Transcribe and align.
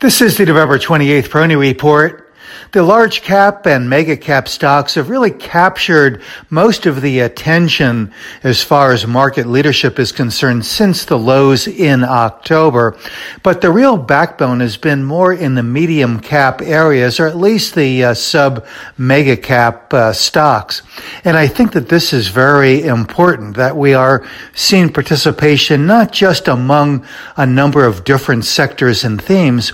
This 0.00 0.22
is 0.22 0.38
the 0.38 0.46
November 0.46 0.78
28th 0.78 1.28
Peroni 1.28 1.58
Report. 1.58 2.29
The 2.72 2.84
large 2.84 3.22
cap 3.22 3.66
and 3.66 3.90
mega 3.90 4.16
cap 4.16 4.46
stocks 4.46 4.94
have 4.94 5.10
really 5.10 5.32
captured 5.32 6.22
most 6.50 6.86
of 6.86 7.00
the 7.00 7.18
attention 7.18 8.12
as 8.44 8.62
far 8.62 8.92
as 8.92 9.08
market 9.08 9.46
leadership 9.46 9.98
is 9.98 10.12
concerned 10.12 10.64
since 10.64 11.04
the 11.04 11.18
lows 11.18 11.66
in 11.66 12.04
October. 12.04 12.96
But 13.42 13.60
the 13.60 13.72
real 13.72 13.96
backbone 13.96 14.60
has 14.60 14.76
been 14.76 15.02
more 15.02 15.32
in 15.32 15.56
the 15.56 15.64
medium 15.64 16.20
cap 16.20 16.62
areas, 16.62 17.18
or 17.18 17.26
at 17.26 17.36
least 17.36 17.74
the 17.74 18.04
uh, 18.04 18.14
sub 18.14 18.64
mega 18.96 19.36
cap 19.36 19.92
uh, 19.92 20.12
stocks. 20.12 20.82
And 21.24 21.36
I 21.36 21.48
think 21.48 21.72
that 21.72 21.88
this 21.88 22.12
is 22.12 22.28
very 22.28 22.84
important 22.84 23.56
that 23.56 23.76
we 23.76 23.94
are 23.94 24.24
seeing 24.54 24.92
participation 24.92 25.88
not 25.88 26.12
just 26.12 26.46
among 26.46 27.04
a 27.36 27.46
number 27.46 27.84
of 27.84 28.04
different 28.04 28.44
sectors 28.44 29.02
and 29.02 29.20
themes, 29.20 29.72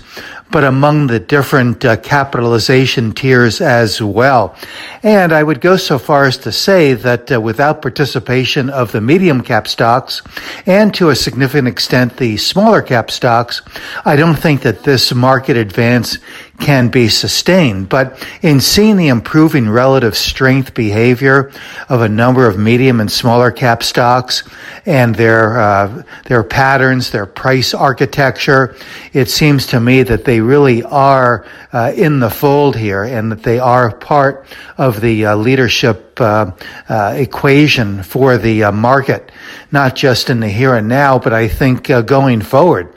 but 0.50 0.64
among 0.64 1.08
the 1.08 1.18
different 1.18 1.84
uh, 1.84 1.96
capitalization 1.96 3.12
tiers 3.12 3.60
as 3.60 4.00
well. 4.00 4.56
And 5.02 5.32
I 5.32 5.42
would 5.42 5.60
go 5.60 5.76
so 5.76 5.98
far 5.98 6.24
as 6.24 6.38
to 6.38 6.52
say 6.52 6.94
that 6.94 7.32
uh, 7.32 7.40
without 7.40 7.82
participation 7.82 8.70
of 8.70 8.92
the 8.92 9.00
medium 9.00 9.42
cap 9.42 9.68
stocks 9.68 10.22
and 10.66 10.94
to 10.94 11.10
a 11.10 11.16
significant 11.16 11.68
extent 11.68 12.16
the 12.16 12.36
smaller 12.36 12.82
cap 12.82 13.10
stocks, 13.10 13.62
I 14.04 14.16
don't 14.16 14.36
think 14.36 14.62
that 14.62 14.84
this 14.84 15.12
market 15.14 15.56
advance 15.56 16.18
can 16.58 16.88
be 16.88 17.08
sustained. 17.08 17.88
But 17.88 18.26
in 18.42 18.60
seeing 18.60 18.96
the 18.96 19.08
improving 19.08 19.68
relative 19.68 20.16
strength 20.16 20.74
behavior 20.74 21.52
of 21.88 22.00
a 22.00 22.08
number 22.08 22.46
of 22.46 22.58
medium 22.58 23.00
and 23.00 23.10
smaller 23.10 23.50
cap 23.50 23.82
stocks 23.82 24.42
and 24.86 25.14
their 25.14 25.58
uh, 25.58 26.02
their 26.24 26.42
patterns, 26.42 27.10
their 27.10 27.26
price 27.26 27.74
architecture, 27.74 28.76
it 29.12 29.28
seems 29.28 29.66
to 29.68 29.80
me 29.80 30.02
that 30.02 30.24
they 30.24 30.40
really 30.40 30.82
are 30.84 31.46
uh, 31.72 31.92
in 31.94 32.20
the 32.20 32.30
fold 32.30 32.76
here 32.76 33.04
and 33.04 33.30
that 33.32 33.42
they 33.42 33.58
are 33.58 33.94
part 33.94 34.46
of 34.78 35.00
the 35.00 35.26
uh, 35.26 35.36
leadership 35.36 36.05
uh, 36.20 36.50
uh, 36.88 37.14
equation 37.16 38.02
for 38.02 38.36
the 38.38 38.64
uh, 38.64 38.72
market, 38.72 39.30
not 39.70 39.94
just 39.94 40.30
in 40.30 40.40
the 40.40 40.48
here 40.48 40.74
and 40.74 40.88
now, 40.88 41.18
but 41.18 41.32
I 41.32 41.48
think 41.48 41.88
uh, 41.90 42.02
going 42.02 42.40
forward. 42.40 42.92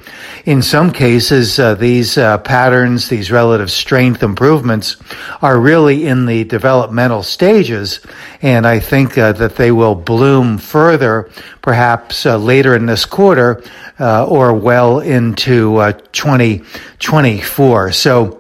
In 0.46 0.62
some 0.62 0.92
cases, 0.92 1.60
uh, 1.60 1.76
these 1.76 2.18
uh, 2.18 2.38
patterns, 2.40 3.10
these 3.10 3.32
relative 3.32 3.70
strength 3.72 4.24
improvements 4.24 4.98
are 5.42 5.60
really 5.60 6.08
in 6.08 6.26
the 6.26 6.44
developmental 6.46 7.24
stages, 7.24 8.00
and 8.42 8.66
I 8.66 8.80
think 8.80 9.14
that 9.16 9.56
they 9.56 9.72
will 9.72 9.96
bloom 9.96 10.58
further, 10.58 11.30
perhaps 11.62 12.26
later 12.26 12.76
in 12.76 12.86
this 12.86 13.06
quarter 13.06 13.64
or 14.00 14.54
well 14.54 15.00
into 15.00 15.94
2024. 16.12 17.92
So 17.92 18.39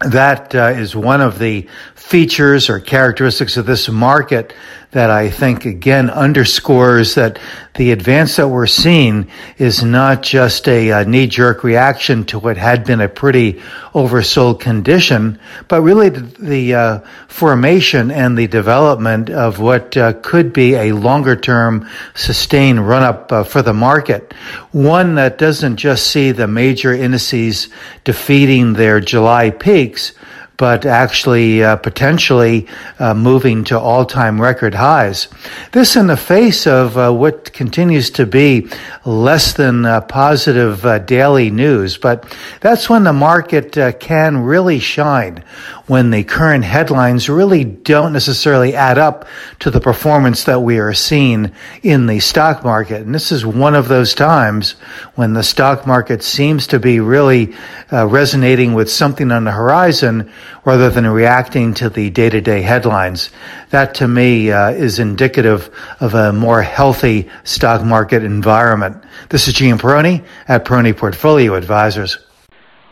that 0.00 0.54
uh, 0.54 0.72
is 0.76 0.96
one 0.96 1.20
of 1.20 1.38
the 1.38 1.68
features 1.94 2.70
or 2.70 2.80
characteristics 2.80 3.56
of 3.56 3.66
this 3.66 3.88
market 3.88 4.54
that 4.92 5.10
I 5.10 5.30
think 5.30 5.66
again 5.66 6.10
underscores 6.10 7.14
that 7.14 7.38
the 7.74 7.92
advance 7.92 8.36
that 8.36 8.48
we're 8.48 8.66
seeing 8.66 9.30
is 9.56 9.84
not 9.84 10.22
just 10.22 10.66
a, 10.68 10.90
a 10.90 11.04
knee 11.04 11.28
jerk 11.28 11.62
reaction 11.62 12.24
to 12.26 12.38
what 12.40 12.56
had 12.56 12.84
been 12.84 13.00
a 13.00 13.08
pretty 13.08 13.60
oversold 13.94 14.58
condition, 14.58 15.38
but 15.68 15.82
really 15.82 16.08
the, 16.08 16.20
the 16.20 16.74
uh, 16.74 16.98
formation 17.28 18.10
and 18.10 18.36
the 18.36 18.48
development 18.48 19.30
of 19.30 19.60
what 19.60 19.96
uh, 19.96 20.12
could 20.14 20.52
be 20.52 20.74
a 20.74 20.92
longer 20.92 21.36
term 21.36 21.88
sustained 22.14 22.86
run 22.86 23.04
up 23.04 23.30
uh, 23.30 23.44
for 23.44 23.62
the 23.62 23.72
market. 23.72 24.32
One 24.72 25.14
that 25.14 25.38
doesn't 25.38 25.76
just 25.76 26.08
see 26.08 26.32
the 26.32 26.48
major 26.48 26.92
indices 26.92 27.68
defeating 28.02 28.72
their 28.72 29.00
July 29.00 29.50
peaks, 29.50 30.12
but 30.60 30.84
actually 30.84 31.64
uh, 31.64 31.74
potentially 31.76 32.66
uh, 32.98 33.14
moving 33.14 33.64
to 33.64 33.80
all-time 33.80 34.38
record 34.38 34.74
highs. 34.74 35.26
This 35.72 35.96
in 35.96 36.06
the 36.06 36.18
face 36.18 36.66
of 36.66 36.98
uh, 36.98 37.10
what 37.10 37.50
continues 37.54 38.10
to 38.10 38.26
be 38.26 38.68
less 39.06 39.54
than 39.54 39.86
uh, 39.86 40.02
positive 40.02 40.84
uh, 40.84 40.98
daily 40.98 41.50
news, 41.50 41.96
but 41.96 42.36
that's 42.60 42.90
when 42.90 43.04
the 43.04 43.12
market 43.14 43.78
uh, 43.78 43.92
can 43.92 44.36
really 44.36 44.80
shine, 44.80 45.42
when 45.86 46.10
the 46.10 46.24
current 46.24 46.64
headlines 46.64 47.30
really 47.30 47.64
don't 47.64 48.12
necessarily 48.12 48.74
add 48.74 48.98
up 48.98 49.26
to 49.60 49.70
the 49.70 49.80
performance 49.80 50.44
that 50.44 50.60
we 50.60 50.78
are 50.78 50.92
seeing 50.92 51.50
in 51.82 52.06
the 52.06 52.20
stock 52.20 52.62
market. 52.62 53.00
And 53.00 53.14
this 53.14 53.32
is 53.32 53.46
one 53.46 53.74
of 53.74 53.88
those 53.88 54.14
times 54.14 54.72
when 55.14 55.32
the 55.32 55.42
stock 55.42 55.86
market 55.86 56.22
seems 56.22 56.66
to 56.66 56.78
be 56.78 57.00
really 57.00 57.54
resonating 57.90 58.74
with 58.74 58.90
something 58.90 59.32
on 59.32 59.44
the 59.44 59.52
horizon 59.52 60.30
rather 60.64 60.90
than 60.90 61.06
reacting 61.06 61.74
to 61.74 61.88
the 61.88 62.10
day 62.10 62.30
to 62.30 62.40
day 62.40 62.62
headlines. 62.62 63.30
That 63.70 63.94
to 63.96 64.08
me 64.08 64.50
uh, 64.50 64.70
is 64.70 64.98
indicative 64.98 65.70
of 66.00 66.14
a 66.14 66.32
more 66.32 66.62
healthy 66.62 67.28
stock 67.44 67.84
market 67.84 68.24
environment. 68.24 69.02
This 69.28 69.48
is 69.48 69.54
Gene 69.54 69.78
Peroni 69.78 70.24
at 70.48 70.64
Peroni 70.64 70.96
Portfolio 70.96 71.54
Advisors. 71.54 72.18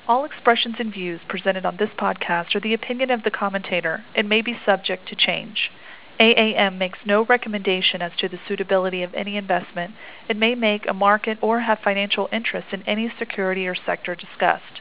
All 0.06 0.24
expressions 0.24 0.76
and 0.78 0.92
views 0.92 1.20
presented 1.28 1.66
on 1.66 1.76
this 1.76 1.90
podcast 1.90 2.54
are 2.54 2.60
the 2.60 2.72
opinion 2.72 3.10
of 3.10 3.24
the 3.24 3.30
commentator 3.30 4.02
and 4.14 4.28
may 4.28 4.40
be 4.40 4.58
subject 4.64 5.08
to 5.08 5.14
change. 5.16 5.70
AAM 6.18 6.78
makes 6.78 6.98
no 7.04 7.24
recommendation 7.24 8.02
as 8.02 8.12
to 8.18 8.28
the 8.28 8.40
suitability 8.48 9.02
of 9.02 9.14
any 9.14 9.36
investment 9.36 9.94
and 10.28 10.40
may 10.40 10.54
make 10.54 10.88
a 10.88 10.94
market 10.94 11.38
or 11.40 11.60
have 11.60 11.78
financial 11.78 12.28
interest 12.32 12.68
in 12.72 12.82
any 12.84 13.12
security 13.18 13.68
or 13.68 13.74
sector 13.74 14.14
discussed. 14.14 14.80